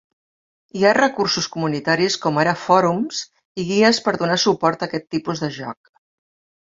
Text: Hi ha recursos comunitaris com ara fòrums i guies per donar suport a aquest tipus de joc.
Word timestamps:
Hi 0.77 0.85
ha 0.85 0.93
recursos 0.97 1.47
comunitaris 1.55 2.17
com 2.25 2.41
ara 2.45 2.55
fòrums 2.63 3.21
i 3.65 3.67
guies 3.73 4.01
per 4.07 4.15
donar 4.23 4.39
suport 4.45 4.87
a 4.87 4.89
aquest 4.91 5.11
tipus 5.17 5.45
de 5.45 5.53
joc. 5.63 5.83